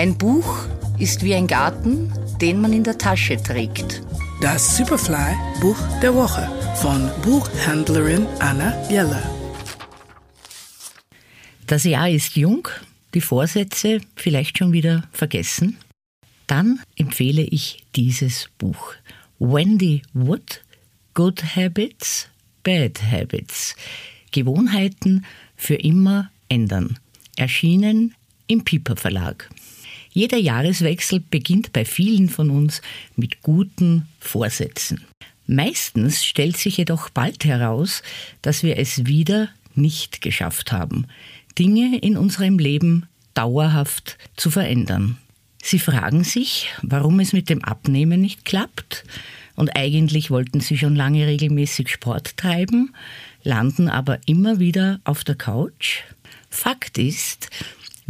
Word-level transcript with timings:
Ein 0.00 0.16
Buch 0.16 0.66
ist 0.98 1.22
wie 1.24 1.34
ein 1.34 1.46
Garten, 1.46 2.10
den 2.40 2.58
man 2.58 2.72
in 2.72 2.82
der 2.84 2.96
Tasche 2.96 3.36
trägt. 3.36 4.02
Das 4.40 4.78
Superfly 4.78 5.36
Buch 5.60 5.76
der 6.00 6.14
Woche 6.14 6.50
von 6.76 7.10
Buchhändlerin 7.20 8.26
Anna 8.38 8.72
Jeller. 8.88 9.22
Das 11.66 11.84
Jahr 11.84 12.08
ist 12.08 12.34
jung, 12.34 12.66
die 13.12 13.20
Vorsätze 13.20 14.00
vielleicht 14.16 14.56
schon 14.56 14.72
wieder 14.72 15.06
vergessen. 15.12 15.76
Dann 16.46 16.80
empfehle 16.96 17.42
ich 17.42 17.84
dieses 17.94 18.48
Buch. 18.56 18.94
Wendy 19.38 20.00
Wood, 20.14 20.64
Good 21.12 21.44
Habits, 21.56 22.28
Bad 22.62 23.02
Habits. 23.02 23.76
Gewohnheiten 24.32 25.26
für 25.56 25.74
immer 25.74 26.30
ändern. 26.48 26.98
Erschienen 27.36 28.14
im 28.46 28.64
Piper 28.64 28.96
Verlag. 28.96 29.50
Jeder 30.12 30.38
Jahreswechsel 30.38 31.20
beginnt 31.20 31.72
bei 31.72 31.84
vielen 31.84 32.28
von 32.28 32.50
uns 32.50 32.82
mit 33.16 33.42
guten 33.42 34.08
Vorsätzen. 34.18 35.04
Meistens 35.46 36.24
stellt 36.24 36.56
sich 36.56 36.76
jedoch 36.76 37.10
bald 37.10 37.44
heraus, 37.44 38.02
dass 38.42 38.62
wir 38.62 38.78
es 38.78 39.06
wieder 39.06 39.48
nicht 39.74 40.20
geschafft 40.20 40.72
haben, 40.72 41.06
Dinge 41.58 41.98
in 41.98 42.16
unserem 42.16 42.58
Leben 42.58 43.06
dauerhaft 43.34 44.18
zu 44.36 44.50
verändern. 44.50 45.18
Sie 45.62 45.78
fragen 45.78 46.24
sich, 46.24 46.70
warum 46.82 47.20
es 47.20 47.32
mit 47.32 47.48
dem 47.48 47.62
Abnehmen 47.64 48.20
nicht 48.20 48.44
klappt, 48.44 49.04
und 49.56 49.76
eigentlich 49.76 50.30
wollten 50.30 50.60
sie 50.60 50.78
schon 50.78 50.96
lange 50.96 51.26
regelmäßig 51.26 51.90
Sport 51.90 52.38
treiben, 52.38 52.94
landen 53.42 53.88
aber 53.90 54.18
immer 54.26 54.58
wieder 54.58 55.00
auf 55.04 55.22
der 55.22 55.34
Couch. 55.34 56.02
Fakt 56.48 56.96
ist, 56.96 57.50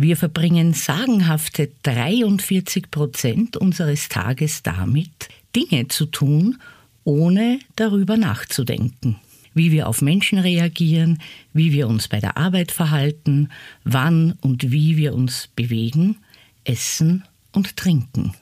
wir 0.03 0.17
verbringen 0.17 0.73
sagenhafte 0.73 1.71
43 1.83 2.91
Prozent 2.91 3.57
unseres 3.59 4.09
Tages 4.09 4.63
damit, 4.63 5.29
Dinge 5.55 5.89
zu 5.89 6.07
tun, 6.07 6.59
ohne 7.05 7.59
darüber 7.77 8.17
nachzudenken. 8.17 9.17
Wie 9.53 9.73
wir 9.73 9.89
auf 9.89 10.01
Menschen 10.01 10.39
reagieren, 10.39 11.21
wie 11.53 11.73
wir 11.73 11.87
uns 11.87 12.09
bei 12.09 12.19
der 12.19 12.39
Arbeit 12.39 12.73
verhalten, 12.73 13.51
wann 13.85 14.39
und 14.41 14.71
wie 14.73 14.97
wir 14.97 15.13
uns 15.13 15.49
bewegen, 15.55 16.17
essen 16.65 17.25
und 17.53 17.77
trinken. 17.77 18.33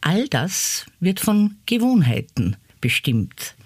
All 0.00 0.28
das 0.28 0.86
wird 1.00 1.18
von 1.18 1.56
Gewohnheiten 1.66 2.56
bestimmt. 2.80 3.56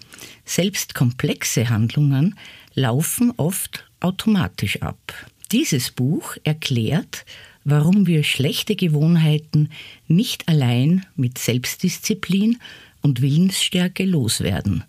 Selbst 0.46 0.94
komplexe 0.94 1.68
Handlungen 1.68 2.38
laufen 2.74 3.34
oft 3.36 3.84
automatisch 4.00 4.80
ab. 4.80 5.12
Dieses 5.52 5.90
Buch 5.90 6.36
erklärt, 6.44 7.24
warum 7.64 8.06
wir 8.06 8.22
schlechte 8.22 8.76
Gewohnheiten 8.76 9.70
nicht 10.06 10.48
allein 10.48 11.06
mit 11.16 11.38
Selbstdisziplin 11.38 12.58
und 13.00 13.22
Willensstärke 13.22 14.04
loswerden 14.04 14.84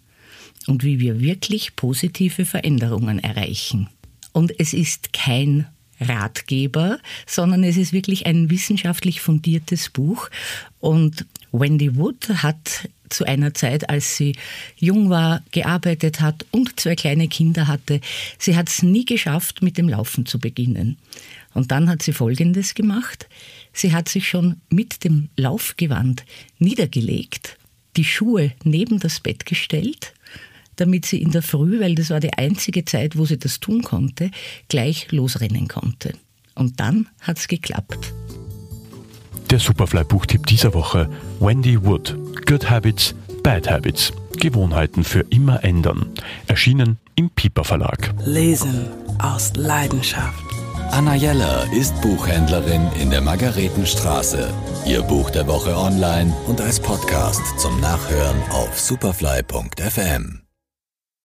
und 0.68 0.84
wie 0.84 1.00
wir 1.00 1.20
wirklich 1.20 1.76
positive 1.76 2.46
Veränderungen 2.46 3.20
erreichen. 3.20 3.90
Und 4.34 4.60
es 4.60 4.74
ist 4.74 5.14
kein 5.14 5.68
Ratgeber, 6.00 7.00
sondern 7.26 7.64
es 7.64 7.78
ist 7.78 7.94
wirklich 7.94 8.26
ein 8.26 8.50
wissenschaftlich 8.50 9.22
fundiertes 9.22 9.90
Buch. 9.90 10.30
Und 10.80 11.26
Wendy 11.52 11.96
Wood 11.96 12.30
hat 12.30 12.90
zu 13.10 13.26
einer 13.26 13.54
Zeit, 13.54 13.90
als 13.90 14.18
sie 14.18 14.36
jung 14.78 15.10
war, 15.10 15.44
gearbeitet 15.52 16.22
hat 16.22 16.46
und 16.52 16.80
zwei 16.80 16.96
kleine 16.96 17.28
Kinder 17.28 17.68
hatte. 17.68 18.02
Sie 18.38 18.56
hat 18.56 18.70
es 18.70 18.84
nie 18.84 19.06
geschafft, 19.06 19.62
mit 19.62 19.78
dem 19.78 19.90
Laufen 19.90 20.26
zu 20.26 20.40
beginnen. 20.40 20.98
Und 21.54 21.72
dann 21.72 21.90
hat 21.90 22.02
sie 22.02 22.14
Folgendes 22.14 22.76
gemacht. 22.76 23.28
Sie 23.74 23.94
hat 23.94 24.10
sich 24.10 24.28
schon 24.28 24.62
mit 24.70 25.04
dem 25.04 25.30
Laufgewand 25.36 26.24
niedergelegt, 26.60 27.58
die 27.98 28.04
Schuhe 28.04 28.52
neben 28.64 29.00
das 29.00 29.20
Bett 29.20 29.46
gestellt, 29.46 30.14
damit 30.76 31.06
sie 31.06 31.22
in 31.22 31.32
der 31.32 31.42
Früh, 31.42 31.80
weil 31.80 31.96
das 31.96 32.10
war 32.10 32.20
die 32.20 32.34
einzige 32.34 32.86
Zeit, 32.86 33.18
wo 33.18 33.26
sie 33.26 33.38
das 33.38 33.60
tun 33.60 33.82
konnte, 33.82 34.32
gleich 34.68 35.12
losrennen 35.12 35.68
konnte. 35.68 36.14
Und 36.56 36.80
dann 36.80 37.08
hat 37.22 37.38
es 37.38 37.48
geklappt. 37.48 38.14
Der 39.50 39.60
Superfly-Buchtipp 39.60 40.46
dieser 40.46 40.74
Woche: 40.74 41.10
Wendy 41.40 41.82
Wood. 41.84 42.16
Good 42.50 42.68
Habits, 42.68 43.14
Bad 43.44 43.70
Habits. 43.70 44.12
Gewohnheiten 44.40 45.04
für 45.04 45.20
immer 45.30 45.64
ändern. 45.64 46.10
Erschienen 46.48 46.98
im 47.14 47.30
Piper 47.30 47.64
Verlag. 47.64 48.10
Lesen 48.26 48.88
aus 49.20 49.54
Leidenschaft. 49.56 50.44
Anna 50.90 51.14
Jeller 51.14 51.72
ist 51.72 52.02
Buchhändlerin 52.02 52.90
in 53.00 53.12
der 53.12 53.22
Margaretenstraße. 53.22 54.52
Ihr 54.88 55.04
Buch 55.04 55.30
der 55.30 55.46
Woche 55.46 55.78
online 55.78 56.34
und 56.48 56.60
als 56.60 56.80
Podcast 56.80 57.60
zum 57.60 57.80
Nachhören 57.82 58.42
auf 58.50 58.80
superfly.fm. 58.80 60.42